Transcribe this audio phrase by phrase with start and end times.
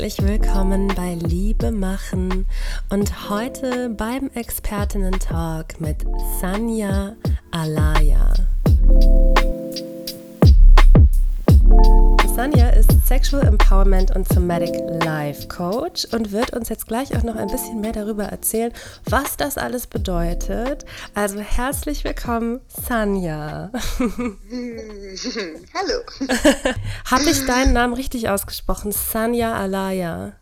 [0.00, 2.46] Herzlich willkommen bei Liebe machen
[2.88, 6.06] und heute beim Expertinnen-Talk mit
[6.40, 7.16] Sanja
[7.50, 8.32] Alaya.
[12.34, 14.72] Sanja ist Sexual Empowerment und Somatic
[15.04, 18.72] Life Coach und wird uns jetzt gleich auch noch ein bisschen mehr darüber erzählen,
[19.06, 20.84] was das alles bedeutet.
[21.12, 23.72] Also herzlich willkommen, Sanja.
[23.98, 24.14] Hallo.
[27.10, 28.92] Habe ich deinen Namen richtig ausgesprochen?
[28.92, 30.34] Sanja Alaya.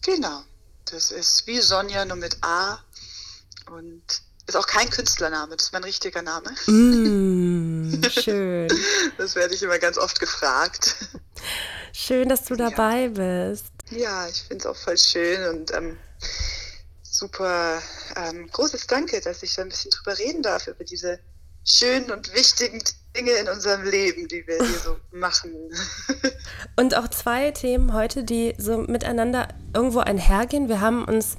[0.00, 0.44] Genau.
[0.90, 2.78] Das ist wie Sonja nur mit A
[3.70, 4.02] und
[4.46, 6.50] ist auch kein Künstlername, das ist mein richtiger Name.
[6.66, 7.31] Mm,
[8.10, 8.68] schön.
[9.18, 10.96] Das werde ich immer ganz oft gefragt.
[11.92, 13.48] Schön, dass du dabei ja.
[13.50, 13.66] bist.
[13.90, 15.98] Ja, ich finde es auch voll schön und ähm,
[17.02, 17.82] super
[18.16, 21.18] ähm, großes Danke, dass ich da ein bisschen drüber reden darf, über diese
[21.64, 22.82] schönen und wichtigen
[23.16, 25.52] Dinge in unserem Leben, die wir hier so machen.
[26.76, 30.68] Und auch zwei Themen heute, die so miteinander irgendwo einhergehen.
[30.68, 31.36] Wir haben uns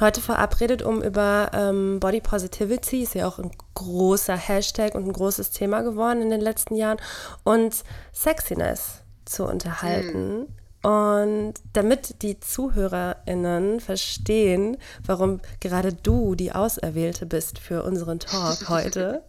[0.00, 5.12] heute verabredet, um über ähm, Body Positivity, ist ja auch ein großer Hashtag und ein
[5.12, 6.98] großes Thema geworden in den letzten Jahren,
[7.42, 10.40] und Sexiness zu unterhalten.
[10.40, 10.46] Mhm.
[10.84, 19.22] Und damit die ZuhörerInnen verstehen, warum gerade du die Auserwählte bist für unseren Talk heute,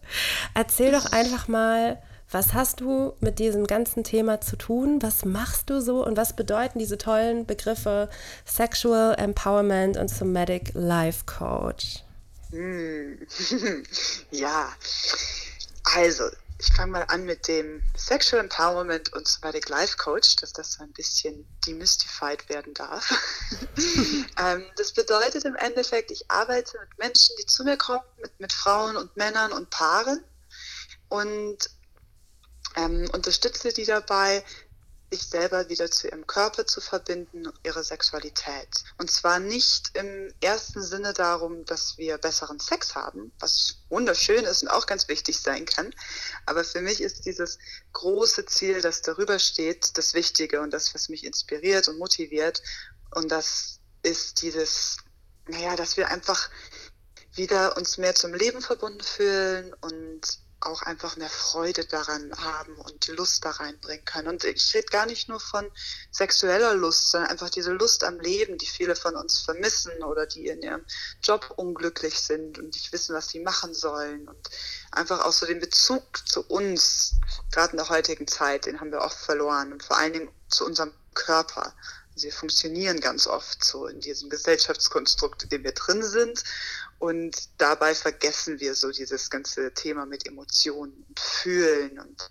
[0.52, 1.96] erzähl doch einfach mal,
[2.30, 5.00] was hast du mit diesem ganzen Thema zu tun?
[5.00, 8.10] Was machst du so und was bedeuten diese tollen Begriffe
[8.44, 12.04] Sexual Empowerment und Somatic Life Coach?
[12.50, 13.18] Hm.
[14.30, 14.68] ja,
[15.94, 16.24] also
[16.58, 20.82] ich fange mal an mit dem Sexual Empowerment und Somatic Life Coach, dass das so
[20.82, 23.10] ein bisschen demystified werden darf.
[24.38, 28.52] ähm, das bedeutet im Endeffekt, ich arbeite mit Menschen, die zu mir kommen, mit, mit
[28.52, 30.24] Frauen und Männern und Paaren
[31.08, 31.58] und
[32.76, 34.42] ähm, unterstütze die dabei,
[35.10, 38.68] sich selber wieder zu ihrem Körper zu verbinden, ihre Sexualität.
[38.98, 44.62] Und zwar nicht im ersten Sinne darum, dass wir besseren Sex haben, was wunderschön ist
[44.62, 45.94] und auch ganz wichtig sein kann.
[46.44, 47.58] Aber für mich ist dieses
[47.92, 52.62] große Ziel, das darüber steht, das Wichtige und das, was mich inspiriert und motiviert.
[53.12, 54.98] Und das ist dieses,
[55.46, 56.50] naja, dass wir einfach
[57.34, 60.20] wieder uns mehr zum Leben verbunden fühlen und
[60.60, 64.28] auch einfach mehr Freude daran haben und die Lust da reinbringen können.
[64.28, 65.70] Und ich rede gar nicht nur von
[66.10, 70.46] sexueller Lust, sondern einfach diese Lust am Leben, die viele von uns vermissen oder die
[70.46, 70.84] in ihrem
[71.22, 74.28] Job unglücklich sind und nicht wissen, was sie machen sollen.
[74.28, 74.48] Und
[74.90, 77.12] einfach auch so den Bezug zu uns,
[77.52, 80.64] gerade in der heutigen Zeit, den haben wir oft verloren und vor allen Dingen zu
[80.64, 81.74] unserem Körper.
[82.14, 86.42] Also wir funktionieren ganz oft so in diesem Gesellschaftskonstrukt, in dem wir drin sind
[86.98, 92.30] und dabei vergessen wir so dieses ganze Thema mit Emotionen und Fühlen und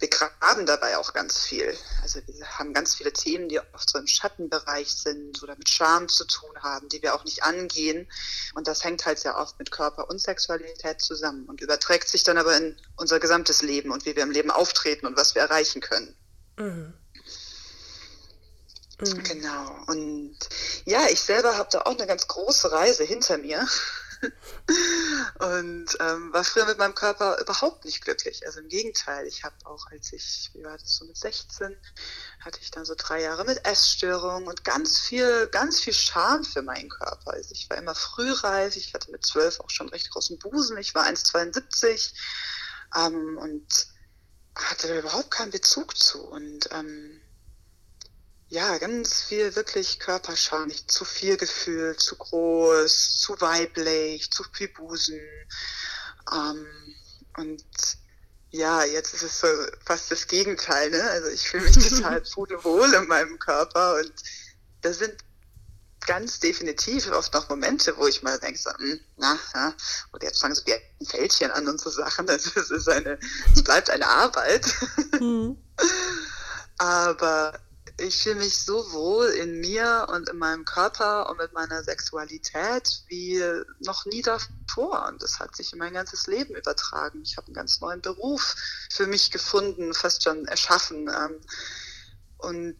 [0.00, 1.76] wir graben dabei auch ganz viel.
[2.02, 6.08] Also wir haben ganz viele Themen, die oft so im Schattenbereich sind oder mit Scham
[6.08, 8.10] zu tun haben, die wir auch nicht angehen.
[8.54, 12.38] Und das hängt halt sehr oft mit Körper und Sexualität zusammen und überträgt sich dann
[12.38, 15.82] aber in unser gesamtes Leben und wie wir im Leben auftreten und was wir erreichen
[15.82, 16.16] können.
[16.56, 16.94] Mhm.
[19.00, 19.22] Mhm.
[19.24, 19.84] Genau.
[19.86, 20.36] Und
[20.84, 23.66] ja, ich selber habe da auch eine ganz große Reise hinter mir.
[25.38, 28.44] und ähm, war früher mit meinem Körper überhaupt nicht glücklich.
[28.46, 31.76] Also im Gegenteil, ich habe auch, als ich, wie war das so mit 16,
[32.40, 36.62] hatte ich dann so drei Jahre mit Essstörungen und ganz viel, ganz viel Scham für
[36.62, 37.32] meinen Körper.
[37.32, 40.94] Also ich war immer frühreif, ich hatte mit zwölf auch schon recht großen Busen, ich
[40.94, 42.12] war 1,72
[42.96, 43.86] ähm, und
[44.54, 46.22] hatte da überhaupt keinen Bezug zu.
[46.22, 47.19] Und ähm,
[48.50, 54.68] ja, ganz viel wirklich Körperscham, nicht zu viel Gefühl, zu groß, zu weiblich, zu viel
[54.68, 55.20] Busen.
[56.32, 56.66] Ähm,
[57.36, 57.64] und
[58.50, 59.46] ja, jetzt ist es so
[59.86, 61.02] fast das Gegenteil, ne?
[61.10, 64.12] Also ich fühle mich total pudelwohl in meinem Körper und
[64.82, 65.14] da sind
[66.04, 69.72] ganz definitiv oft noch Momente, wo ich mal denke, so, hm, na, ja,
[70.12, 72.28] oder jetzt fangen so wie ein Fältchen an und so Sachen.
[72.28, 73.16] Also es ist eine,
[73.54, 74.66] es bleibt eine Arbeit.
[75.20, 75.56] Mhm.
[76.78, 77.60] Aber
[78.00, 83.02] ich fühle mich so wohl in mir und in meinem Körper und mit meiner Sexualität
[83.08, 83.42] wie
[83.80, 85.06] noch nie davor.
[85.08, 87.22] Und das hat sich in mein ganzes Leben übertragen.
[87.22, 88.56] Ich habe einen ganz neuen Beruf
[88.90, 91.08] für mich gefunden, fast schon erschaffen.
[91.08, 91.40] Ähm,
[92.38, 92.76] und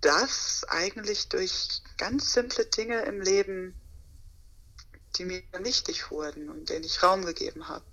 [0.00, 3.74] das eigentlich durch ganz simple Dinge im Leben,
[5.16, 7.84] die mir wichtig wurden und denen ich Raum gegeben habe.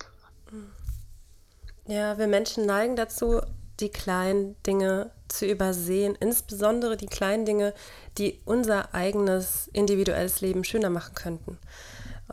[1.86, 3.42] Ja, wir Menschen neigen dazu,
[3.80, 7.74] die kleinen Dinge zu übersehen, insbesondere die kleinen Dinge,
[8.18, 11.58] die unser eigenes individuelles Leben schöner machen könnten.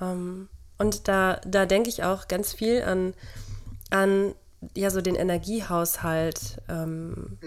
[0.01, 0.49] Ähm,
[0.79, 3.15] und da, da denke ich auch ganz viel an,
[3.91, 4.35] an
[4.75, 7.39] ja so den Energiehaushalt ähm,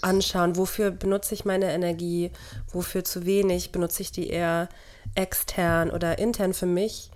[0.00, 0.56] anschauen.
[0.56, 2.30] Wofür benutze ich meine Energie?
[2.70, 3.72] Wofür zu wenig?
[3.72, 4.68] Benutze ich die eher
[5.14, 7.10] extern oder intern für mich?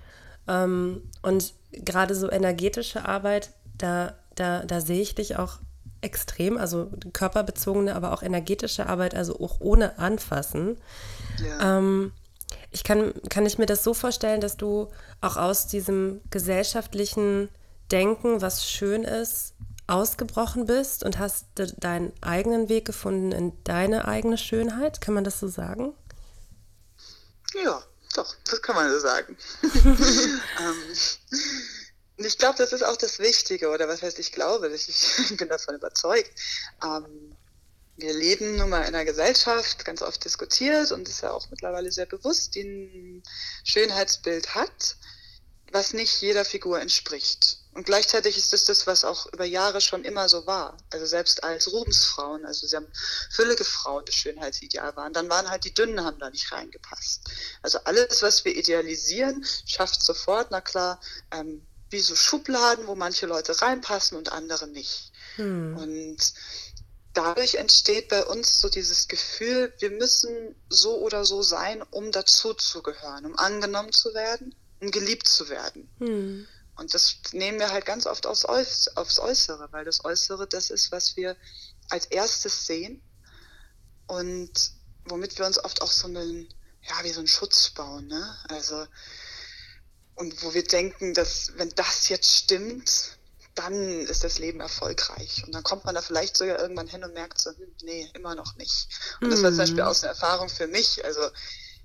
[0.48, 5.58] Ähm, und gerade so energetische Arbeit, da, da, da sehe ich dich auch
[6.02, 10.76] extrem, also körperbezogene, aber auch energetische Arbeit, also auch ohne Anfassen.
[11.42, 11.78] Ja.
[11.78, 12.12] Ähm,
[12.70, 14.88] ich kann, kann ich mir das so vorstellen, dass du
[15.20, 17.48] auch aus diesem gesellschaftlichen
[17.90, 19.54] Denken, was schön ist,
[19.86, 21.46] ausgebrochen bist und hast
[21.78, 25.00] deinen eigenen Weg gefunden in deine eigene Schönheit?
[25.00, 25.92] Kann man das so sagen?
[27.64, 27.82] Ja,
[28.14, 29.36] doch, das kann man so sagen.
[29.74, 30.96] ähm,
[32.16, 34.86] ich glaube, das ist auch das Wichtige, oder was heißt, ich glaube, ich
[35.36, 36.30] bin davon überzeugt.
[36.84, 37.36] Ähm,
[37.96, 41.92] wir leben nun mal in einer Gesellschaft, ganz oft diskutiert und ist ja auch mittlerweile
[41.92, 43.22] sehr bewusst, die ein
[43.64, 44.96] Schönheitsbild hat,
[45.70, 47.58] was nicht jeder Figur entspricht.
[47.74, 50.76] Und gleichzeitig ist es das, was auch über Jahre schon immer so war.
[50.90, 52.88] Also selbst als Rubensfrauen, also sie haben
[53.30, 57.30] füllige Frauen das Schönheitsideal waren, dann waren halt die Dünnen haben da nicht reingepasst.
[57.62, 61.00] Also alles, was wir idealisieren, schafft sofort, na klar,
[61.30, 65.12] ähm, wie so Schubladen, wo manche Leute reinpassen und andere nicht.
[65.36, 65.76] Hm.
[65.76, 66.18] Und
[67.12, 73.26] dadurch entsteht bei uns so dieses Gefühl, wir müssen so oder so sein, um dazuzugehören,
[73.26, 75.88] um angenommen zu werden, um geliebt zu werden.
[75.98, 76.46] Hm.
[76.76, 80.90] Und das nehmen wir halt ganz oft aufs, aufs Äußere, weil das Äußere das ist,
[80.90, 81.36] was wir
[81.90, 83.02] als erstes sehen
[84.06, 84.72] und
[85.04, 86.48] womit wir uns oft auch so einen,
[86.82, 88.36] ja, wie so einen Schutz bauen, ne?
[88.48, 88.86] Also,
[90.14, 93.18] und wo wir denken, dass wenn das jetzt stimmt,
[93.54, 95.42] dann ist das Leben erfolgreich.
[95.44, 98.34] Und dann kommt man da vielleicht sogar irgendwann hin und merkt so, hm, nee, immer
[98.34, 98.88] noch nicht.
[99.20, 99.88] Und das war zum Beispiel mhm.
[99.88, 101.04] auch eine Erfahrung für mich.
[101.04, 101.20] Also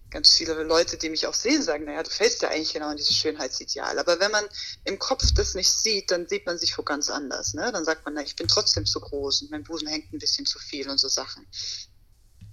[0.10, 2.98] ganz viele Leute, die mich auch sehen, sagen, naja, du fällst ja eigentlich genau in
[2.98, 4.00] dieses Schönheitsideal.
[4.00, 4.46] Aber wenn man
[4.86, 7.54] im Kopf das nicht sieht, dann sieht man sich wo ganz anders.
[7.54, 7.70] Ne?
[7.72, 10.46] Dann sagt man, na, ich bin trotzdem zu groß und mein Busen hängt ein bisschen
[10.46, 11.46] zu viel und so Sachen.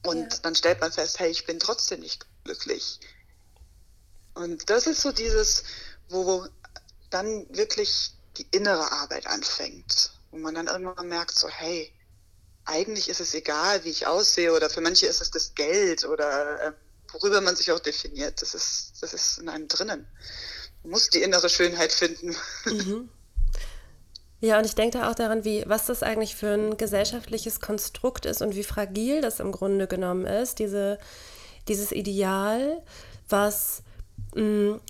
[0.05, 0.39] Und ja.
[0.43, 2.99] dann stellt man fest, hey, ich bin trotzdem nicht glücklich.
[4.35, 5.65] Und das ist so dieses,
[6.09, 6.47] wo
[7.11, 11.93] dann wirklich die innere Arbeit anfängt, wo man dann irgendwann merkt, so, hey,
[12.65, 16.61] eigentlich ist es egal, wie ich aussehe, oder für manche ist es das Geld oder
[16.61, 16.73] äh,
[17.13, 18.41] worüber man sich auch definiert.
[18.43, 20.07] Das ist, das ist in einem drinnen.
[20.83, 22.35] Man muss die innere Schönheit finden.
[22.65, 23.09] Mhm.
[24.41, 28.27] Ja, und ich denke da auch daran, wie, was das eigentlich für ein gesellschaftliches Konstrukt
[28.27, 30.99] ist und wie fragil das im Grunde genommen ist, diese,
[31.67, 32.83] dieses Ideal,
[33.29, 33.83] was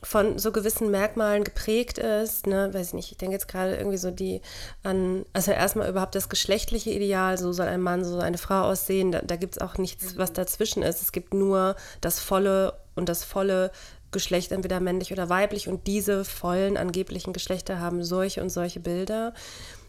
[0.02, 3.98] von so gewissen Merkmalen geprägt ist, ne, weiß ich nicht, ich denke jetzt gerade irgendwie
[3.98, 4.40] so die
[4.82, 8.62] an, also erstmal überhaupt das geschlechtliche Ideal, so soll ein Mann, so soll eine Frau
[8.62, 10.34] aussehen, da, da gibt es auch nichts, was mhm.
[10.34, 11.02] dazwischen ist.
[11.02, 13.70] Es gibt nur das volle und das volle
[14.12, 19.34] Geschlecht, entweder männlich oder weiblich, und diese vollen angeblichen Geschlechter haben solche und solche Bilder.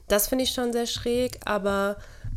[0.10, 1.96] Das finde ich schon sehr schräg, aber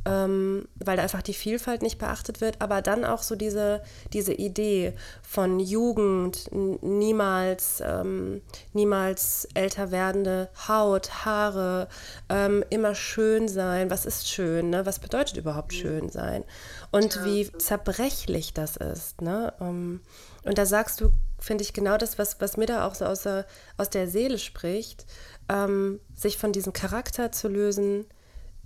[0.08, 3.82] ähm, weil da einfach die Vielfalt nicht beachtet wird, aber dann auch so diese,
[4.14, 8.40] diese Idee von Jugend, niemals, ähm,
[8.72, 11.88] niemals älter werdende Haut, Haare,
[12.31, 13.90] ähm, immer schön sein.
[13.90, 14.70] Was ist schön?
[14.70, 14.87] Ne?
[14.87, 15.76] Was bedeutet überhaupt mhm.
[15.76, 16.44] schön sein?
[16.90, 17.25] Und ja.
[17.26, 19.20] wie zerbrechlich das ist.
[19.20, 19.52] Ne?
[19.60, 20.00] Ähm,
[20.44, 23.25] und da sagst du, finde ich, genau das, was, was mir da auch so aus
[23.25, 23.44] der,
[23.76, 25.05] aus der Seele spricht,
[25.50, 28.06] ähm, sich von diesem Charakter zu lösen,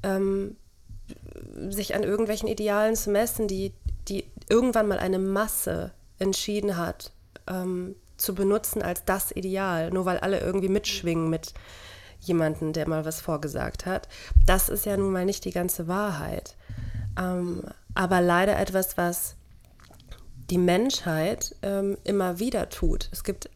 [0.04, 0.56] ähm,
[1.70, 3.72] sich an irgendwelchen Idealen zu messen, die,
[4.08, 7.12] die irgendwann mal eine Masse entschieden hat,
[7.48, 11.54] ähm, zu benutzen als das Ideal, nur weil alle irgendwie mitschwingen mit
[12.20, 14.08] jemandem, der mal was vorgesagt hat.
[14.46, 16.54] Das ist ja nun mal nicht die ganze Wahrheit.
[17.18, 17.64] Ähm,
[17.94, 19.34] aber leider etwas, was
[20.50, 23.08] die Menschheit ähm, immer wieder tut.
[23.12, 23.50] Es gibt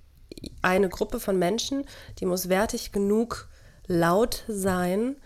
[0.63, 1.85] eine Gruppe von Menschen,
[2.19, 3.49] die muss wertig genug
[3.87, 5.17] laut sein,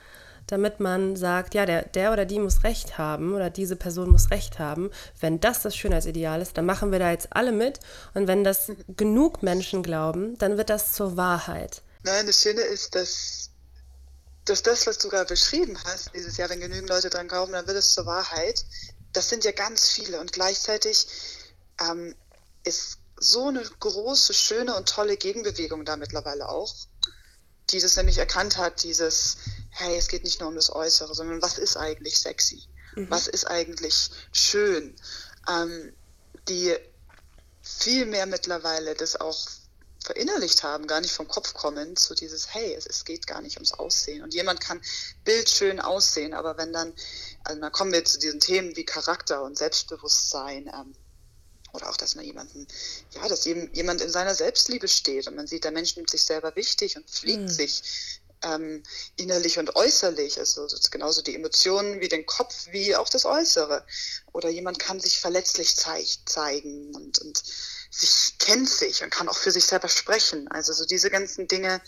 [0.50, 4.30] damit man sagt, ja, der, der oder die muss Recht haben oder diese Person muss
[4.30, 4.90] Recht haben.
[5.21, 7.78] Wenn das das Schönheitsideal ist, dann machen wir da jetzt alle mit.
[8.14, 11.83] Und wenn das genug Menschen glauben, dann wird das zur Wahrheit.
[12.02, 13.50] Nein, das Schöne ist, dass,
[14.45, 17.66] dass das, was du gerade beschrieben hast, dieses Jahr, wenn genügend Leute dran glauben, dann
[17.66, 18.64] wird es zur Wahrheit.
[19.12, 20.21] Das sind ja ganz viele.
[20.21, 21.07] Und gleichzeitig
[21.80, 22.14] ähm,
[22.64, 26.75] ist so eine große, schöne und tolle Gegenbewegung da mittlerweile auch,
[27.71, 29.37] die das nämlich erkannt hat, dieses,
[29.71, 32.62] hey, es geht nicht nur um das Äußere, sondern was ist eigentlich sexy?
[32.95, 33.11] Mhm.
[33.11, 34.95] Was ist eigentlich schön?
[35.49, 35.93] Ähm,
[36.49, 36.77] die
[37.62, 39.39] viel mehr mittlerweile das auch
[40.03, 43.57] verinnerlicht haben, gar nicht vom Kopf kommen, zu dieses, hey, es, es geht gar nicht
[43.57, 44.23] ums Aussehen.
[44.23, 44.81] Und jemand kann
[45.25, 46.95] bildschön aussehen, aber wenn dann,
[47.45, 50.95] also dann kommen wir zu diesen Themen wie Charakter und Selbstbewusstsein, ähm,
[51.73, 52.67] oder auch, dass man jemanden,
[53.12, 56.57] ja, dass jemand in seiner Selbstliebe steht und man sieht, der Mensch nimmt sich selber
[56.57, 57.49] wichtig und pflegt mhm.
[57.49, 58.82] sich ähm,
[59.16, 60.38] innerlich und äußerlich.
[60.38, 63.85] Also genauso die Emotionen wie den Kopf, wie auch das Äußere.
[64.32, 67.42] Oder jemand kann sich verletzlich zeig zeigen und, und
[67.90, 70.49] sich kennt sich und kann auch für sich selber sprechen.
[70.49, 71.80] Also so diese ganzen Dinge,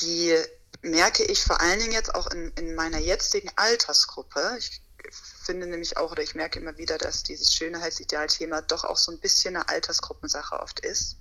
[0.00, 0.36] die
[0.82, 4.56] merke ich vor allen Dingen jetzt auch in, in meiner jetzigen Altersgruppe.
[4.58, 4.82] Ich
[5.44, 9.20] finde nämlich auch, oder ich merke immer wieder, dass dieses Schönheitsidealthema doch auch so ein
[9.20, 11.16] bisschen eine Altersgruppensache oft ist.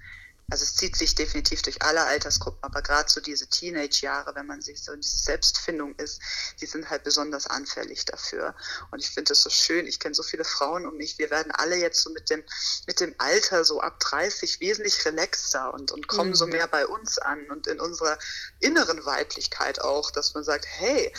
[0.49, 4.61] Also es zieht sich definitiv durch alle Altersgruppen, aber gerade so diese Teenage-Jahre, wenn man
[4.61, 6.21] sich so in diese Selbstfindung ist,
[6.59, 8.55] die sind halt besonders anfällig dafür.
[8.91, 9.85] Und ich finde das so schön.
[9.85, 11.17] Ich kenne so viele Frauen um mich.
[11.17, 12.43] Wir werden alle jetzt so mit dem,
[12.87, 16.35] mit dem Alter so ab 30 wesentlich relaxter und, und kommen mhm.
[16.35, 18.17] so mehr bei uns an und in unserer
[18.59, 21.13] inneren Weiblichkeit auch, dass man sagt, hey,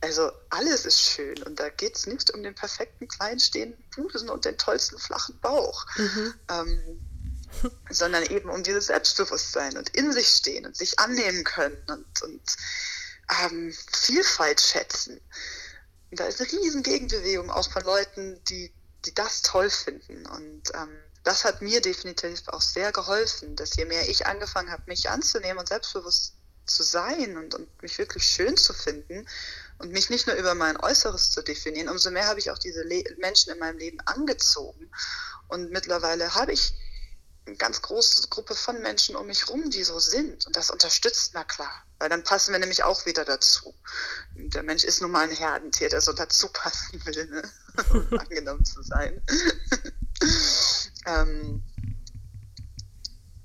[0.00, 4.28] also alles ist schön und da geht es nicht um den perfekten kleinen stehenden Busen
[4.28, 5.86] und den tollsten flachen Bauch.
[5.96, 6.34] Mhm.
[6.50, 7.13] Ähm,
[7.90, 12.56] sondern eben um dieses Selbstbewusstsein und in sich stehen und sich annehmen können und, und
[13.42, 15.20] ähm, Vielfalt schätzen.
[16.10, 18.72] Und da ist eine riesen Gegenbewegung auch von Leuten, die,
[19.04, 20.26] die das toll finden.
[20.26, 24.82] Und ähm, das hat mir definitiv auch sehr geholfen, dass je mehr ich angefangen habe,
[24.86, 26.34] mich anzunehmen und selbstbewusst
[26.66, 29.26] zu sein und, und mich wirklich schön zu finden
[29.78, 32.82] und mich nicht nur über mein Äußeres zu definieren, umso mehr habe ich auch diese
[32.82, 34.90] Le Menschen in meinem Leben angezogen.
[35.48, 36.74] Und mittlerweile habe ich
[37.46, 40.46] eine ganz große Gruppe von Menschen um mich rum, die so sind.
[40.46, 41.84] Und das unterstützt, na klar.
[41.98, 43.74] Weil dann passen wir nämlich auch wieder dazu.
[44.34, 47.42] Der Mensch ist nun mal ein Herdentier, der so dazu passen will, ne?
[47.90, 49.22] um angenommen zu sein.
[51.06, 51.62] ähm,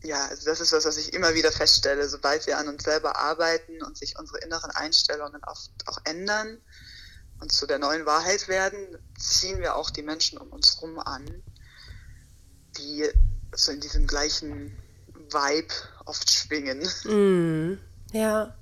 [0.01, 2.07] ja, also das ist was, was ich immer wieder feststelle.
[2.07, 6.61] Sobald wir an uns selber arbeiten und sich unsere inneren Einstellungen oft auch ändern
[7.41, 11.43] und zu der neuen Wahrheit werden, ziehen wir auch die Menschen um uns herum an,
[12.77, 13.09] die
[13.53, 14.75] so in diesem gleichen
[15.13, 15.73] Vibe
[16.05, 16.87] oft schwingen.
[17.05, 17.79] Mm,
[18.13, 18.55] ja,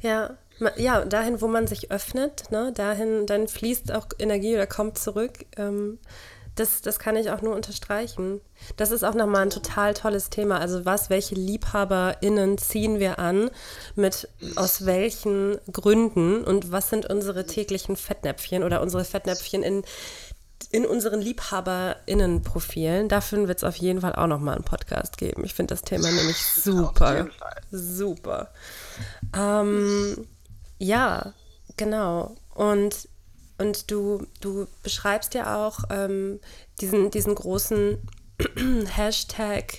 [0.00, 0.36] ja.
[0.76, 5.46] Ja, dahin, wo man sich öffnet, ne, dahin, dann fließt auch Energie oder kommt zurück.
[5.56, 5.98] Ähm,
[6.54, 8.40] das, das kann ich auch nur unterstreichen.
[8.76, 10.60] Das ist auch nochmal ein total tolles Thema.
[10.60, 13.50] Also was, welche LiebhaberInnen ziehen wir an,
[13.96, 19.82] mit aus welchen Gründen und was sind unsere täglichen Fettnäpfchen oder unsere Fettnäpfchen in
[20.72, 23.08] in unseren LiebhaberInnen-Profilen.
[23.08, 25.44] Dafür wird es auf jeden Fall auch nochmal einen Podcast geben.
[25.44, 27.28] Ich finde das Thema nämlich super.
[27.70, 28.50] Super.
[29.36, 30.26] Ähm,
[30.78, 31.34] ja,
[31.76, 32.36] genau.
[32.54, 33.08] Und,
[33.58, 36.40] und du, du beschreibst ja auch ähm,
[36.80, 37.98] diesen, diesen großen
[38.96, 39.78] Hashtag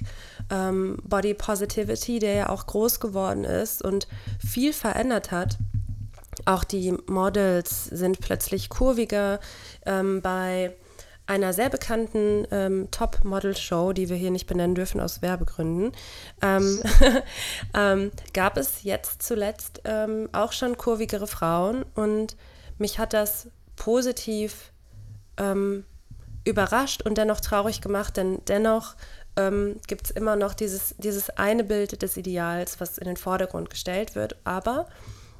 [0.50, 4.08] ähm, Body Positivity, der ja auch groß geworden ist und
[4.46, 5.58] viel verändert hat.
[6.46, 9.40] Auch die Models sind plötzlich kurviger.
[9.86, 10.76] Ähm, bei
[11.28, 15.92] einer sehr bekannten ähm, Top-Model-Show, die wir hier nicht benennen dürfen aus Werbegründen,
[16.42, 16.82] ähm,
[17.74, 22.38] ähm, gab es jetzt zuletzt ähm, auch schon kurvigere Frauen und
[22.78, 24.72] mich hat das positiv
[25.38, 25.84] ähm,
[26.44, 28.96] überrascht und dennoch traurig gemacht, denn dennoch
[29.36, 33.70] ähm, gibt es immer noch dieses, dieses eine Bild des Ideals, was in den Vordergrund
[33.72, 34.88] gestellt wird, aber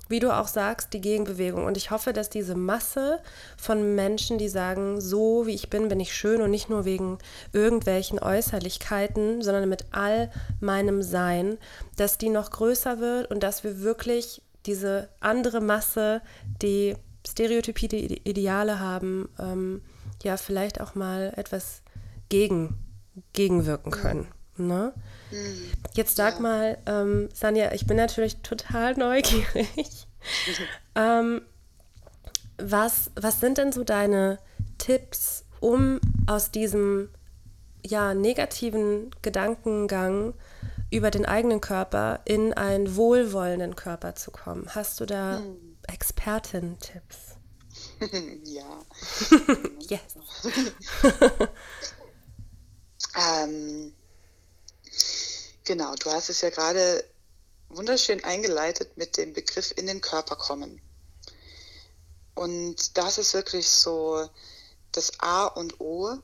[0.08, 1.66] wie du auch sagst, die Gegenbewegung.
[1.66, 3.20] Und ich hoffe, dass diese Masse
[3.58, 7.18] von Menschen, die sagen, so wie ich bin, bin ich schön und nicht nur wegen
[7.54, 11.58] irgendwelchen Äußerlichkeiten, sondern mit all meinem Sein,
[11.96, 16.22] dass die noch größer wird und dass wir wirklich diese andere Masse,
[16.62, 16.96] die
[17.28, 19.82] Stereotypie, die Ideale haben, ähm,
[20.24, 21.82] ja, vielleicht auch mal etwas
[22.30, 22.78] gegen,
[23.34, 24.28] gegenwirken können.
[24.58, 24.94] Ne?
[25.36, 25.72] Mhm.
[25.94, 26.40] Jetzt sag ja.
[26.42, 30.08] mal, ähm, Sanja, ich bin natürlich total neugierig.
[30.96, 31.42] ähm,
[32.58, 34.40] was, was sind denn so deine
[34.78, 37.10] Tipps, um aus diesem
[37.86, 40.34] ja, negativen Gedankengang
[40.90, 44.68] über den eigenen Körper in einen wohlwollenden Körper zu kommen?
[44.74, 45.78] Hast du da hm.
[45.88, 47.38] Expertin-Tipps?
[48.44, 48.64] ja.
[49.90, 50.16] yes.
[53.18, 53.94] ähm,
[55.66, 57.04] Genau, du hast es ja gerade
[57.70, 60.80] wunderschön eingeleitet mit dem Begriff in den Körper kommen.
[62.36, 64.30] Und das ist wirklich so
[64.92, 66.18] das A und O,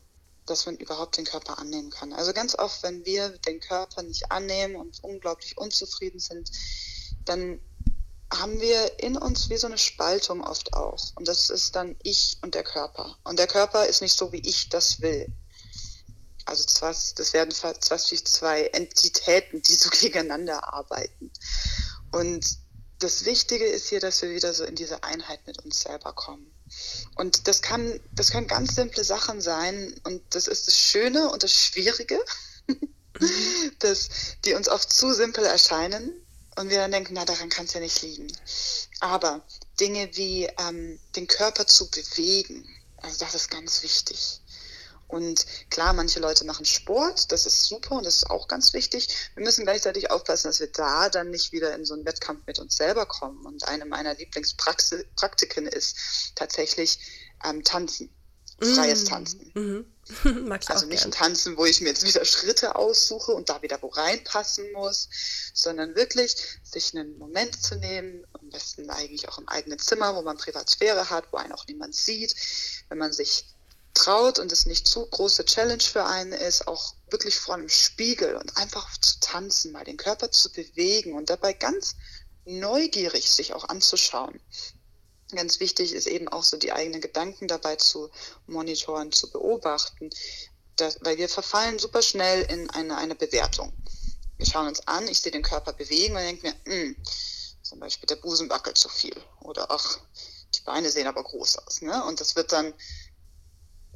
[0.46, 2.14] dass man überhaupt den Körper annehmen kann.
[2.14, 6.52] Also ganz oft, wenn wir den Körper nicht annehmen und unglaublich unzufrieden sind,
[7.26, 7.60] dann
[8.32, 11.12] haben wir in uns wie so eine Spaltung oft auch.
[11.16, 13.18] Und das ist dann ich und der Körper.
[13.24, 15.34] Und der Körper ist nicht so, wie ich das will.
[16.52, 17.86] Also das, das werden fast
[18.26, 21.32] zwei Entitäten, die so gegeneinander arbeiten.
[22.12, 22.46] Und
[23.00, 26.52] das Wichtige ist hier, dass wir wieder so in diese Einheit mit uns selber kommen.
[27.16, 29.98] Und das kann, das können ganz simple Sachen sein.
[30.04, 32.20] Und das ist das Schöne und das Schwierige,
[33.80, 34.10] dass
[34.44, 36.12] die uns oft zu simpel erscheinen
[36.58, 38.28] Und wir dann denken, na, daran kann es ja nicht liegen.
[39.00, 39.42] Aber
[39.80, 42.68] Dinge wie ähm, den Körper zu bewegen,
[42.98, 44.42] also das ist ganz wichtig.
[45.12, 49.10] Und klar, manche Leute machen Sport, das ist super und das ist auch ganz wichtig.
[49.36, 52.60] Wir müssen gleichzeitig aufpassen, dass wir da dann nicht wieder in so einen Wettkampf mit
[52.60, 53.46] uns selber kommen.
[53.46, 55.98] Und eine meiner Lieblingspraktiken ist
[56.36, 57.00] tatsächlich
[57.44, 58.10] ähm, Tanzen,
[58.62, 59.08] freies mm.
[59.08, 59.52] Tanzen.
[59.54, 59.86] Mhm.
[60.68, 61.12] also nicht gern.
[61.12, 65.10] Tanzen, wo ich mir jetzt wieder Schritte aussuche und da wieder wo reinpassen muss,
[65.54, 70.22] sondern wirklich sich einen Moment zu nehmen, am besten eigentlich auch im eigenen Zimmer, wo
[70.22, 72.34] man Privatsphäre hat, wo einen auch niemand sieht,
[72.88, 73.46] wenn man sich
[74.02, 78.36] traut und es nicht zu große Challenge für einen ist, auch wirklich vor einem Spiegel
[78.36, 81.96] und einfach zu tanzen, mal den Körper zu bewegen und dabei ganz
[82.46, 84.40] neugierig sich auch anzuschauen.
[85.34, 88.10] Ganz wichtig ist eben auch so die eigenen Gedanken dabei zu
[88.48, 90.10] monitoren, zu beobachten,
[90.76, 93.72] dass, weil wir verfallen super schnell in eine, eine Bewertung.
[94.38, 96.96] Wir schauen uns an, ich sehe den Körper bewegen und denke mir, mh, hm,
[97.62, 100.00] zum Beispiel der Busen wackelt zu viel oder ach,
[100.56, 101.82] die Beine sehen aber groß aus.
[101.82, 102.04] Ne?
[102.06, 102.74] Und das wird dann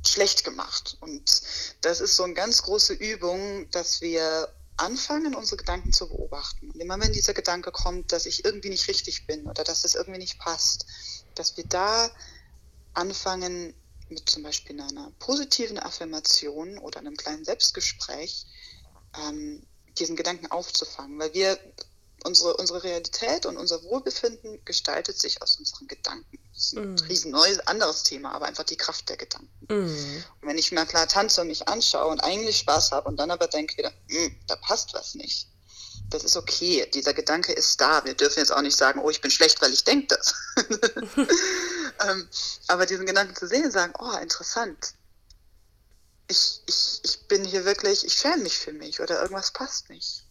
[0.07, 0.97] schlecht gemacht.
[0.99, 1.41] Und
[1.81, 6.71] das ist so eine ganz große Übung, dass wir anfangen, unsere Gedanken zu beobachten.
[6.71, 9.95] Und immer wenn dieser Gedanke kommt, dass ich irgendwie nicht richtig bin oder dass es
[9.95, 10.85] irgendwie nicht passt,
[11.33, 12.09] dass wir da
[12.93, 13.73] anfangen,
[14.09, 18.45] mit zum Beispiel einer positiven Affirmation oder einem kleinen Selbstgespräch
[19.17, 19.65] ähm,
[19.97, 21.57] diesen Gedanken aufzufangen, weil wir
[22.25, 26.39] unsere, unsere Realität und unser Wohlbefinden gestaltet sich aus unseren Gedanken.
[26.53, 26.99] Das ist ein mm.
[27.07, 29.65] riesen neues, anderes Thema, aber einfach die Kraft der Gedanken.
[29.67, 30.23] Mm.
[30.41, 33.31] Und wenn ich mir klar tanze und mich anschaue und eigentlich Spaß habe und dann
[33.31, 35.47] aber denke wieder, hm, da passt was nicht,
[36.09, 36.89] das ist okay.
[36.93, 38.03] Dieser Gedanke ist da.
[38.05, 40.35] Wir dürfen jetzt auch nicht sagen, oh, ich bin schlecht, weil ich denke das.
[42.07, 42.29] ähm,
[42.67, 44.93] aber diesen Gedanken zu sehen, sagen, oh, interessant.
[46.27, 50.24] Ich, ich, ich bin hier wirklich, ich schäme mich für mich oder irgendwas passt nicht.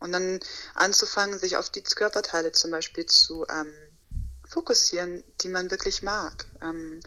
[0.00, 0.40] Und dann
[0.74, 3.72] anzufangen, sich auf die Körperteile zum Beispiel zu ähm,
[4.48, 6.46] fokussieren, die man wirklich mag.
[6.62, 7.00] Ähm,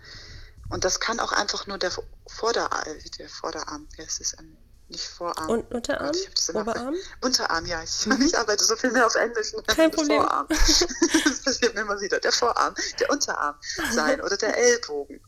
[0.69, 1.91] und das kann auch einfach nur der
[2.27, 4.57] Vorderarm, der Vorderarm, heißt es, ähm,
[4.89, 5.49] nicht Vorarm.
[5.49, 6.15] Und Unterarm?
[6.53, 6.95] Oberarm?
[7.21, 7.83] Unterarm, ja.
[7.83, 8.21] Ich, mhm.
[8.21, 9.53] ich, arbeite so viel mehr auf Englisch.
[9.67, 10.21] Kein Problem.
[10.21, 10.47] Vorarm.
[10.49, 12.19] das passiert mir immer wieder.
[12.19, 13.55] Der Vorarm, der Unterarm
[13.91, 15.19] sein oder der Ellbogen.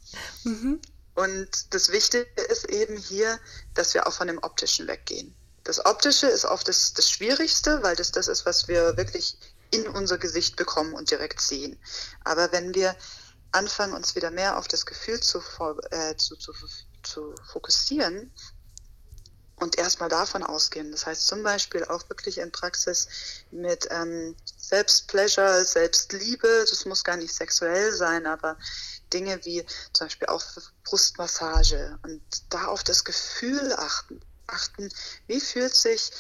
[0.44, 0.82] Mhm.
[1.16, 3.40] Und das Wichtige ist eben hier,
[3.74, 5.36] dass wir auch von dem Optischen weggehen.
[5.66, 9.36] Das Optische ist oft das, das Schwierigste, weil das das ist, was wir wirklich
[9.72, 11.78] in unser Gesicht bekommen und direkt sehen.
[12.24, 12.96] Aber wenn wir
[13.52, 15.42] anfangen, uns wieder mehr auf das Gefühl zu,
[15.90, 16.54] äh, zu, zu,
[17.02, 18.32] zu fokussieren
[19.56, 20.92] und erstmal davon ausgehen.
[20.92, 23.08] Das heißt zum Beispiel auch wirklich in Praxis
[23.50, 28.56] mit ähm, Selbstpleasure, Selbstliebe, das muss gar nicht sexuell sein, aber
[29.14, 30.44] Dinge wie zum Beispiel auch
[30.84, 34.90] Brustmassage und da auf das Gefühl achten achten,
[35.28, 36.12] wie fühlt sich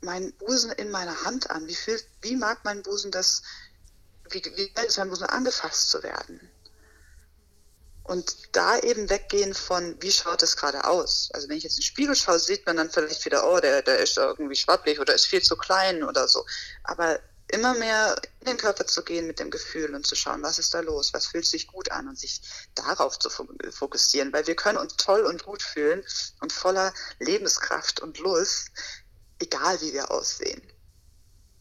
[0.00, 1.66] mein Busen in meiner Hand an?
[1.66, 3.42] Wie, fühlt, wie mag mein Busen das,
[4.30, 6.40] wie, wie ist mein Busen angefasst zu werden?
[8.02, 11.30] Und da eben weggehen von, wie schaut es gerade aus?
[11.32, 13.82] Also wenn ich jetzt in den Spiegel schaue, sieht man dann vielleicht wieder, oh, der,
[13.82, 16.44] der ist irgendwie schwabbelig oder ist viel zu klein oder so.
[16.82, 20.58] Aber immer mehr in den Körper zu gehen mit dem Gefühl und zu schauen, was
[20.58, 22.40] ist da los, was fühlt sich gut an und sich
[22.74, 23.30] darauf zu
[23.70, 26.04] fokussieren, weil wir können uns toll und gut fühlen
[26.40, 28.70] und voller Lebenskraft und Lust,
[29.38, 30.62] egal wie wir aussehen.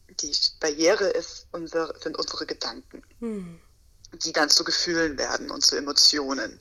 [0.10, 3.60] Die Barriere ist unser, sind unsere Gedanken, hm.
[4.24, 6.60] die dann zu Gefühlen werden und zu Emotionen.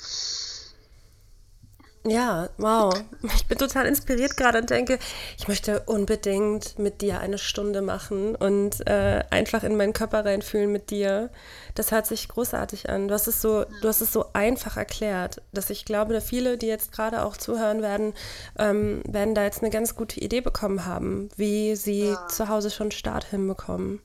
[2.07, 2.95] Ja, wow.
[3.35, 4.99] Ich bin total inspiriert gerade und denke,
[5.37, 10.71] ich möchte unbedingt mit dir eine Stunde machen und äh, einfach in meinen Körper reinfühlen
[10.71, 11.31] mit dir.
[11.75, 13.09] Das hört sich großartig an.
[13.09, 16.57] Du hast es so, du hast es so einfach erklärt, dass ich glaube, dass viele,
[16.57, 18.15] die jetzt gerade auch zuhören werden,
[18.59, 22.29] ähm, werden da jetzt eine ganz gute Idee bekommen haben, wie sie ja.
[22.29, 24.01] zu Hause schon Start hinbekommen.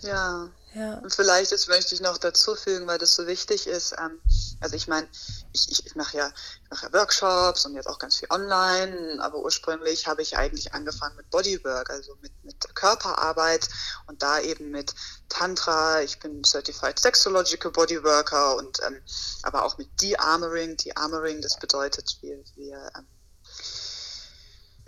[0.00, 0.48] Ja.
[0.72, 0.98] Ja.
[0.98, 3.92] Und vielleicht, das möchte ich noch dazu fügen, weil das so wichtig ist.
[3.98, 4.20] Ähm,
[4.60, 5.08] also ich meine,
[5.52, 9.18] ich, ich, ich mache ja, ich mach ja Workshops und jetzt auch ganz viel online,
[9.20, 13.68] aber ursprünglich habe ich eigentlich angefangen mit Bodywork, also mit, mit Körperarbeit
[14.06, 14.94] und da eben mit
[15.28, 16.02] Tantra.
[16.02, 19.02] Ich bin Certified Sexological Bodyworker und ähm,
[19.42, 20.76] aber auch mit De-Armoring.
[20.76, 23.06] De-Armoring, das bedeutet, wir, wir ähm,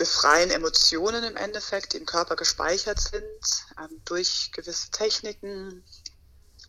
[0.03, 3.23] befreien Emotionen im Endeffekt, die im Körper gespeichert sind,
[3.79, 5.85] ähm, durch gewisse Techniken.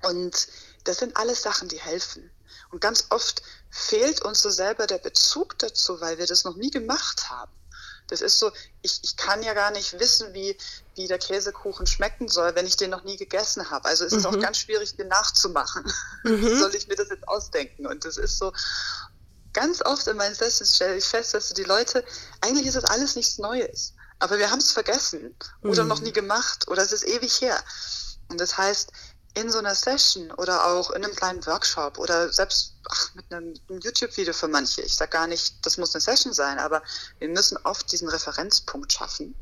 [0.03, 0.47] Und
[0.83, 2.29] das sind alles Sachen, die helfen.
[2.69, 3.41] Und ganz oft
[3.71, 7.51] fehlt uns so selber der Bezug dazu, weil wir das noch nie gemacht haben.
[8.07, 8.51] Das ist so,
[8.83, 10.55] ich, ich kann ja gar nicht wissen, wie,
[10.93, 13.85] wie der Käsekuchen schmecken soll, wenn ich den noch nie gegessen habe.
[13.85, 14.29] Also ist es mhm.
[14.29, 15.91] auch ganz schwierig, den nachzumachen.
[16.23, 16.45] Mhm.
[16.45, 17.87] Wie soll ich mir das jetzt ausdenken?
[17.87, 18.53] Und das ist so,
[19.53, 22.03] ganz oft in meinen Sessions stelle ich fest, dass die Leute,
[22.41, 23.93] eigentlich ist das alles nichts Neues.
[24.19, 25.89] aber wir haben es vergessen oder mhm.
[25.89, 27.61] noch nie gemacht oder es ist ewig her.
[28.29, 28.91] Und das heißt,
[29.35, 33.53] in so einer Session oder auch in einem kleinen Workshop oder selbst ach, mit einem,
[33.67, 34.81] einem YouTube-Video für manche.
[34.81, 36.83] Ich sage gar nicht, das muss eine Session sein, aber
[37.19, 39.35] wir müssen oft diesen Referenzpunkt schaffen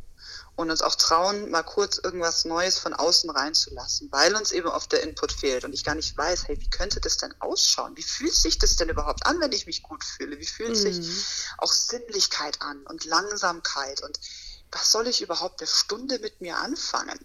[0.61, 4.91] und uns auch trauen, mal kurz irgendwas Neues von außen reinzulassen, weil uns eben oft
[4.91, 7.97] der Input fehlt und ich gar nicht weiß, hey, wie könnte das denn ausschauen?
[7.97, 10.39] Wie fühlt sich das denn überhaupt an, wenn ich mich gut fühle?
[10.39, 10.75] Wie fühlt mhm.
[10.75, 11.07] sich
[11.57, 14.19] auch Sinnlichkeit an und Langsamkeit und
[14.71, 17.19] was soll ich überhaupt eine Stunde mit mir anfangen?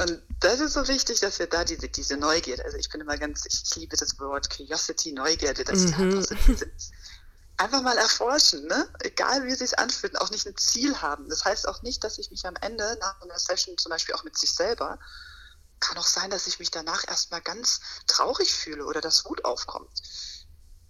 [0.00, 3.18] Und das ist so wichtig, dass wir da diese, diese Neugierde, also ich bin immer
[3.18, 5.88] ganz, ich liebe das Wort Curiosity, Neugierde, dass mhm.
[5.88, 6.64] wir einfach, so
[7.60, 8.88] einfach mal erforschen, ne?
[9.00, 11.28] egal wie es sich anfühlt, auch nicht ein Ziel haben.
[11.28, 14.24] Das heißt auch nicht, dass ich mich am Ende nach einer Session zum Beispiel auch
[14.24, 14.98] mit sich selber,
[15.78, 20.02] kann auch sein, dass ich mich danach erstmal ganz traurig fühle oder dass Wut aufkommt.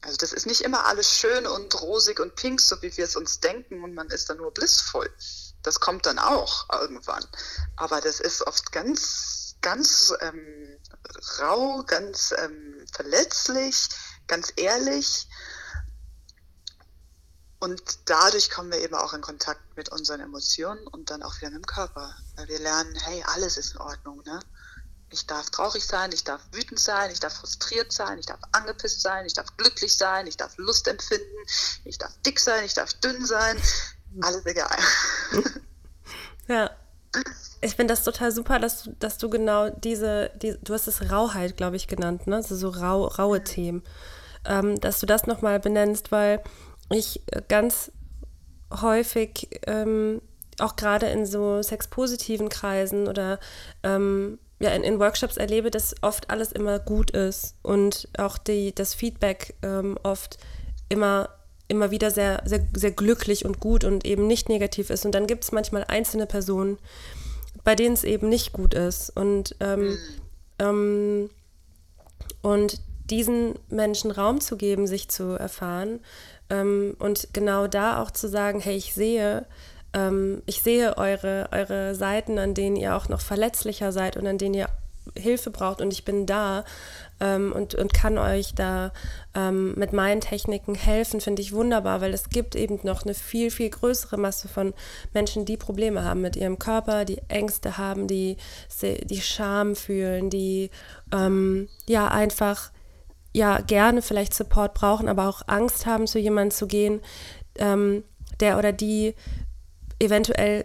[0.03, 3.17] Also das ist nicht immer alles schön und rosig und pink, so wie wir es
[3.17, 5.13] uns denken und man ist dann nur blissvoll.
[5.63, 7.27] Das kommt dann auch irgendwann.
[7.77, 10.79] Aber das ist oft ganz, ganz ähm,
[11.41, 13.89] rau, ganz ähm, verletzlich,
[14.27, 15.29] ganz ehrlich.
[17.61, 21.51] Und dadurch kommen wir eben auch in Kontakt mit unseren Emotionen und dann auch wieder
[21.51, 22.15] mit dem Körper.
[22.37, 24.23] Weil wir lernen, hey, alles ist in Ordnung.
[24.25, 24.41] Ne?
[25.11, 29.03] Ich darf traurig sein, ich darf wütend sein, ich darf frustriert sein, ich darf angepisst
[29.03, 31.37] sein, ich darf glücklich sein, ich darf Lust empfinden,
[31.85, 33.61] ich darf dick sein, ich darf dünn sein
[34.23, 34.77] alles egal.
[36.49, 36.71] ja.
[37.61, 41.57] Ich finde das total super, dass, dass du genau diese, die, du hast es Rauheit,
[41.57, 42.37] glaube ich, genannt, ne?
[42.37, 43.83] Also so rau, raue Themen.
[44.47, 46.43] Ähm, dass du das nochmal benennst, weil
[46.91, 47.93] ich ganz
[48.71, 50.21] häufig ähm,
[50.59, 53.41] auch gerade in so sexpositiven Kreisen oder
[53.83, 58.75] ähm, ja, in, in, Workshops erlebe, dass oft alles immer gut ist und auch die,
[58.75, 60.39] das Feedback ähm, oft
[60.89, 61.31] immer
[61.71, 65.07] immer wieder sehr, sehr, sehr glücklich und gut und eben nicht negativ ist.
[65.07, 66.79] Und dann gibt es manchmal einzelne Personen,
[67.63, 69.11] bei denen es eben nicht gut ist.
[69.11, 69.97] Und, ähm,
[70.59, 71.31] ähm,
[72.43, 76.01] und diesen Menschen Raum zu geben, sich zu erfahren
[76.51, 79.47] ähm, und genau da auch zu sagen, hey, ich sehe,
[79.93, 84.39] ähm, ich sehe eure, eure Seiten, an denen ihr auch noch verletzlicher seid und an
[84.39, 84.69] denen ihr
[85.17, 86.65] Hilfe braucht und ich bin da
[87.21, 88.93] ähm, und, und kann euch da
[89.35, 93.51] ähm, mit meinen Techniken helfen, finde ich wunderbar, weil es gibt eben noch eine viel,
[93.51, 94.75] viel größere Masse von
[95.13, 98.37] Menschen, die Probleme haben mit ihrem Körper, die Ängste haben, die,
[98.83, 100.71] die Scham fühlen, die
[101.13, 102.71] ähm, ja einfach
[103.33, 107.01] ja gerne vielleicht Support brauchen, aber auch Angst haben, zu jemandem zu gehen,
[107.57, 108.05] ähm,
[108.41, 109.15] der oder die
[110.01, 110.65] eventuell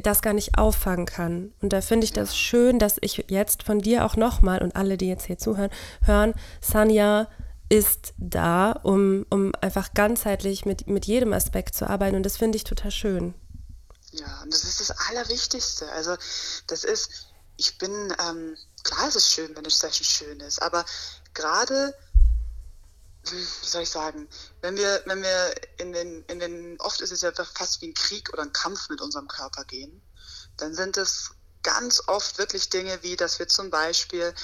[0.00, 1.52] das gar nicht auffangen kann.
[1.60, 4.96] Und da finde ich das schön, dass ich jetzt von dir auch nochmal und alle,
[4.96, 5.70] die jetzt hier zuhören,
[6.02, 7.28] hören, Sanja
[7.68, 12.16] ist da, um, um einfach ganzheitlich mit, mit jedem Aspekt zu arbeiten.
[12.16, 13.34] Und das finde ich total schön.
[14.12, 15.90] Ja, und das ist das Allerwichtigste.
[15.92, 16.16] Also
[16.66, 17.26] das ist,
[17.56, 20.84] ich bin, ähm, klar ist es schön, wenn eine Session schön ist, aber
[21.34, 21.94] gerade
[23.30, 24.28] wie soll ich sagen,
[24.60, 27.94] wenn wir, wenn wir in den, in den, oft ist es ja fast wie ein
[27.94, 30.02] Krieg oder ein Kampf mit unserem Körper gehen,
[30.56, 31.30] dann sind es
[31.62, 34.34] ganz oft wirklich Dinge wie, dass wir zum Beispiel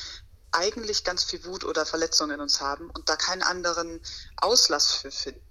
[0.52, 4.00] eigentlich ganz viel Wut oder Verletzungen in uns haben und da keinen anderen
[4.36, 5.49] Auslass für finden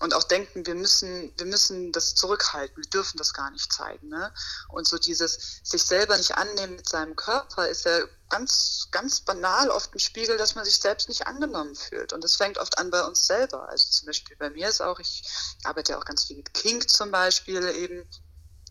[0.00, 4.08] und auch denken, wir müssen, wir müssen das zurückhalten, wir dürfen das gar nicht zeigen.
[4.08, 4.32] Ne?
[4.68, 9.70] Und so dieses sich selber nicht annehmen mit seinem Körper ist ja ganz, ganz banal
[9.70, 12.12] oft ein Spiegel, dass man sich selbst nicht angenommen fühlt.
[12.12, 13.68] Und das fängt oft an bei uns selber.
[13.68, 15.22] Also zum Beispiel bei mir ist auch, ich
[15.62, 18.08] arbeite ja auch ganz viel mit Kink zum Beispiel eben.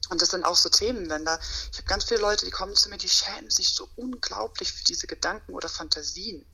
[0.09, 1.39] Und das sind auch so Themen, wenn da,
[1.71, 4.83] ich habe ganz viele Leute, die kommen zu mir, die schämen sich so unglaublich für
[4.83, 6.45] diese Gedanken oder Fantasien.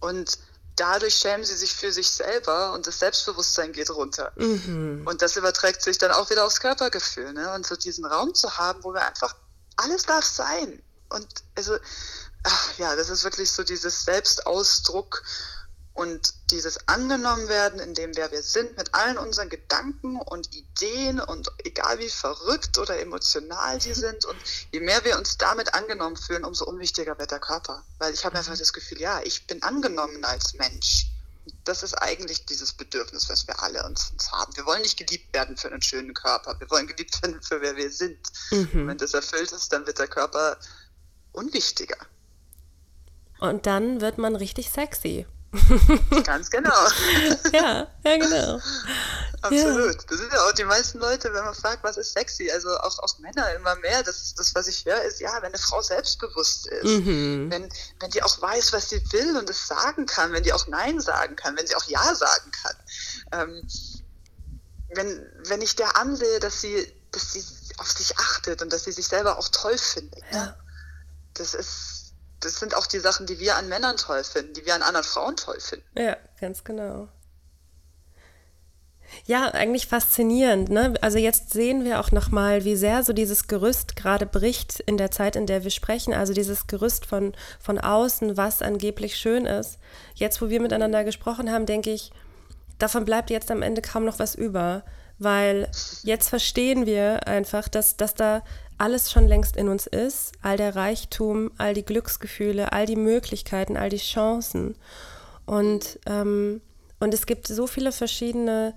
[0.00, 0.38] Und
[0.76, 4.32] dadurch schämen sie sich für sich selber und das Selbstbewusstsein geht runter.
[4.36, 5.02] Mhm.
[5.06, 7.32] Und das überträgt sich dann auch wieder aufs Körpergefühl.
[7.32, 7.52] Ne?
[7.52, 9.34] Und so diesen Raum zu haben, wo wir einfach,
[9.76, 10.82] alles darf sein.
[11.08, 11.76] Und also,
[12.42, 15.22] ach ja, das ist wirklich so dieses Selbstausdruck
[15.94, 21.20] und dieses angenommen werden, in dem wer wir sind, mit allen unseren Gedanken und Ideen
[21.20, 24.36] und egal wie verrückt oder emotional die sind und
[24.70, 27.84] je mehr wir uns damit angenommen fühlen, umso unwichtiger wird der Körper.
[27.98, 28.58] Weil ich habe einfach mhm.
[28.58, 31.08] das Gefühl, ja, ich bin angenommen als Mensch.
[31.64, 34.56] Das ist eigentlich dieses Bedürfnis, was wir alle uns, uns haben.
[34.56, 36.58] Wir wollen nicht geliebt werden für einen schönen Körper.
[36.58, 38.18] Wir wollen geliebt werden für wer wir sind.
[38.50, 38.86] Mhm.
[38.86, 40.56] wenn das erfüllt ist, dann wird der Körper
[41.32, 41.98] unwichtiger.
[43.40, 45.26] Und dann wird man richtig sexy.
[46.24, 46.72] Ganz genau.
[47.52, 48.58] ja, ja, genau.
[49.42, 49.94] Absolut.
[49.94, 50.06] Ja.
[50.08, 52.98] Das sind ja auch die meisten Leute, wenn man fragt, was ist sexy, also auch,
[53.00, 56.68] auch Männer immer mehr, das, das, was ich höre, ist, ja, wenn eine Frau selbstbewusst
[56.68, 57.50] ist, mhm.
[57.50, 57.68] wenn,
[58.00, 61.00] wenn die auch weiß, was sie will und es sagen kann, wenn die auch Nein
[61.00, 62.76] sagen kann, wenn sie auch Ja sagen kann.
[63.32, 63.68] Ähm,
[64.94, 67.44] wenn, wenn ich der ansehe, dass sie, dass sie
[67.76, 70.22] auf sich achtet und dass sie sich selber auch toll findet.
[70.22, 70.28] Ne?
[70.32, 70.44] Ja.
[70.46, 70.56] Ne?
[71.34, 71.91] Das ist,
[72.42, 75.04] das sind auch die Sachen, die wir an Männern toll finden, die wir an anderen
[75.04, 75.86] Frauen toll finden.
[75.98, 77.08] Ja, ganz genau.
[79.24, 80.70] Ja, eigentlich faszinierend.
[80.70, 80.94] Ne?
[81.00, 85.10] Also jetzt sehen wir auch nochmal, wie sehr so dieses Gerüst gerade bricht in der
[85.10, 86.14] Zeit, in der wir sprechen.
[86.14, 89.78] Also dieses Gerüst von, von außen, was angeblich schön ist.
[90.14, 92.10] Jetzt, wo wir miteinander gesprochen haben, denke ich,
[92.78, 94.82] davon bleibt jetzt am Ende kaum noch was über.
[95.18, 95.70] Weil
[96.02, 98.42] jetzt verstehen wir einfach, dass, dass da
[98.82, 100.32] alles schon längst in uns ist.
[100.42, 104.74] All der Reichtum, all die Glücksgefühle, all die Möglichkeiten, all die Chancen.
[105.46, 106.60] Und, ähm,
[106.98, 108.74] und es gibt so viele verschiedene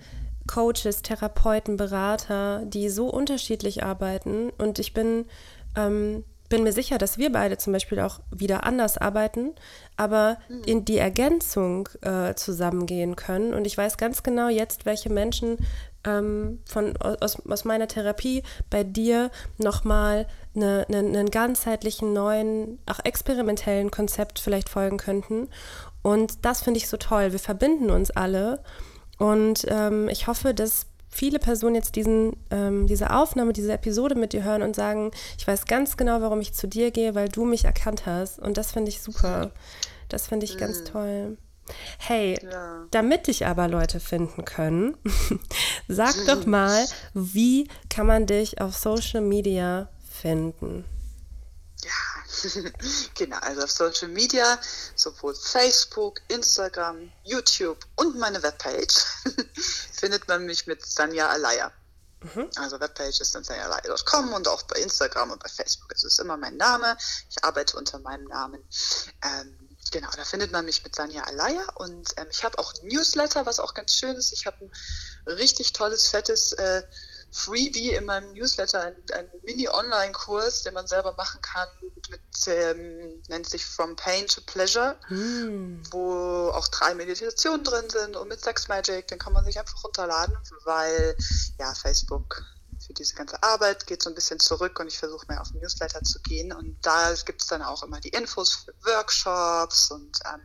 [0.47, 4.51] Coaches, Therapeuten, Berater, die so unterschiedlich arbeiten.
[4.51, 5.25] Und ich bin,
[5.75, 9.53] ähm, bin mir sicher, dass wir beide zum Beispiel auch wieder anders arbeiten,
[9.97, 10.61] aber mhm.
[10.65, 13.55] in die Ergänzung äh, zusammengehen können.
[13.55, 15.57] Und ich weiß ganz genau jetzt, welche Menschen
[16.05, 22.99] ähm, von, aus, aus meiner Therapie bei dir nochmal eine, eine, einen ganzheitlichen, neuen, auch
[23.03, 25.49] experimentellen Konzept vielleicht folgen könnten.
[26.01, 27.31] Und das finde ich so toll.
[27.31, 28.61] Wir verbinden uns alle
[29.17, 34.33] und ähm, ich hoffe, dass viele Personen jetzt diesen, ähm, diese Aufnahme, diese Episode mit
[34.33, 37.45] dir hören und sagen, ich weiß ganz genau, warum ich zu dir gehe, weil du
[37.45, 38.39] mich erkannt hast.
[38.39, 39.51] Und das finde ich super.
[40.09, 40.59] Das finde ich mhm.
[40.59, 41.37] ganz toll.
[41.97, 42.85] Hey, ja.
[42.91, 44.97] damit dich aber Leute finden können,
[45.87, 49.89] sag doch mal, wie kann man dich auf Social Media
[50.21, 50.85] finden?
[53.15, 54.59] genau, also auf Social Media,
[54.95, 59.05] sowohl Facebook, Instagram, YouTube und meine Webpage
[59.93, 61.71] findet man mich mit Sanja Alaya.
[62.21, 62.49] Mhm.
[62.55, 65.91] Also Webpage ist dann sanjalaya.com und auch bei Instagram und bei Facebook.
[65.93, 66.97] Es ist immer mein Name.
[67.29, 68.61] Ich arbeite unter meinem Namen.
[69.23, 69.64] Ähm,
[69.95, 73.45] genau, da findet man mich mit Sanja Alaya und ähm, ich habe auch ein Newsletter,
[73.45, 74.33] was auch ganz schön ist.
[74.33, 76.83] Ich habe ein richtig tolles, fettes äh,
[77.31, 81.67] Freebie in meinem Newsletter, ein, ein Mini-Online-Kurs, den man selber machen kann,
[82.09, 85.83] mit, ähm, nennt sich From Pain to Pleasure, mm.
[85.91, 89.81] wo auch drei Meditationen drin sind und mit Sex Magic, den kann man sich einfach
[89.81, 91.15] runterladen, weil
[91.57, 92.43] ja, Facebook
[92.85, 95.61] für diese ganze Arbeit geht so ein bisschen zurück und ich versuche mehr auf den
[95.61, 96.53] Newsletter zu gehen.
[96.53, 100.41] Und da gibt es dann auch immer die Infos für Workshops und ähm,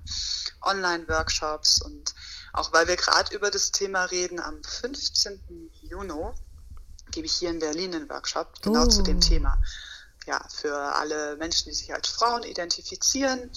[0.63, 2.15] Online-Workshops und
[2.53, 5.71] auch weil wir gerade über das Thema reden, am 15.
[5.83, 6.33] Juni
[7.11, 8.89] gebe ich hier in Berlin einen Workshop genau oh.
[8.89, 9.21] zu dem oh.
[9.21, 9.59] Thema.
[10.27, 13.51] Ja, für alle Menschen, die sich als Frauen identifizieren.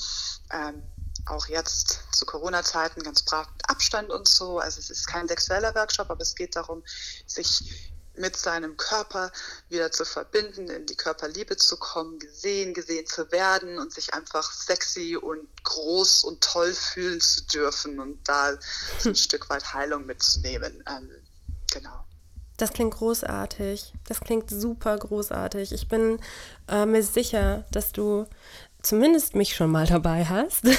[0.52, 0.84] Ähm,
[1.26, 4.60] auch jetzt zu Corona-Zeiten ganz brav mit Abstand und so.
[4.60, 6.84] Also es ist kein sexueller Workshop, aber es geht darum,
[7.26, 9.32] sich mit seinem Körper
[9.69, 14.52] wieder zu verbinden, in die Körperliebe zu kommen, gesehen, gesehen zu werden und sich einfach
[14.52, 18.54] sexy und groß und toll fühlen zu dürfen und da
[18.99, 20.84] so ein Stück weit Heilung mitzunehmen.
[20.88, 21.10] Ähm,
[21.71, 22.06] genau.
[22.58, 23.93] Das klingt großartig.
[24.08, 25.71] Das klingt super großartig.
[25.71, 26.19] Ich bin
[26.67, 28.28] äh, mir sicher, dass du
[28.84, 30.63] zumindest mich schon mal dabei hast.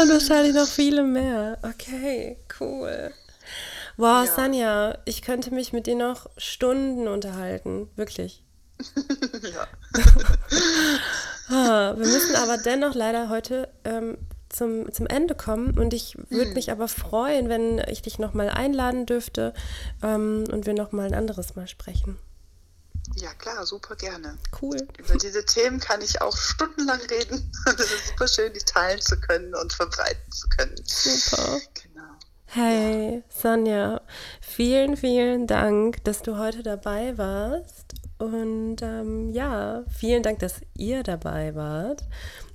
[0.00, 1.58] Und wahrscheinlich noch viele mehr.
[1.62, 3.14] Okay, cool.
[3.96, 4.32] Wow, ja.
[4.34, 7.88] Sanja, ich könnte mich mit dir noch Stunden unterhalten.
[7.96, 8.44] Wirklich.
[9.42, 9.66] ja.
[11.48, 15.78] ah, wir müssen aber dennoch leider heute ähm, zum, zum Ende kommen.
[15.78, 16.54] Und ich würde mhm.
[16.54, 19.54] mich aber freuen, wenn ich dich nochmal einladen dürfte
[20.02, 22.18] ähm, und wir nochmal ein anderes Mal sprechen.
[23.14, 24.36] Ja, klar, super gerne.
[24.60, 24.76] Cool.
[24.98, 27.50] Über diese Themen kann ich auch stundenlang reden.
[27.66, 30.74] Und es ist super schön, die teilen zu können und verbreiten zu können.
[30.84, 31.60] Super.
[31.82, 31.95] Genau.
[32.46, 33.22] Hey, ja.
[33.28, 34.00] Sonja,
[34.40, 37.94] vielen, vielen Dank, dass du heute dabei warst.
[38.18, 42.02] Und ähm, ja, vielen Dank, dass ihr dabei wart.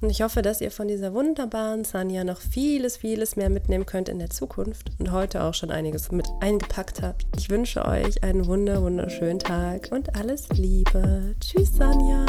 [0.02, 4.10] Und ich hoffe, dass ihr von dieser wunderbaren Sanja noch vieles, vieles mehr mitnehmen könnt
[4.10, 7.28] in der Zukunft und heute auch schon einiges mit eingepackt habt.
[7.38, 11.36] Ich wünsche euch einen wunder, wunderschönen Tag und alles Liebe.
[11.40, 12.26] Tschüss, Sanja.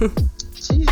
[0.54, 0.86] Tschüss.